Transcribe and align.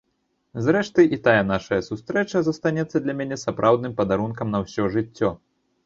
Зрэшты, 0.67 1.01
і 1.17 1.19
тая 1.27 1.43
нашая 1.51 1.79
сустрэча 1.89 2.43
застанецца 2.49 2.97
для 3.07 3.13
мяне 3.23 3.41
сапраўдным 3.45 3.93
падарункам 4.01 4.47
на 4.57 4.67
ўсё 4.69 4.93
жыццё. 4.99 5.29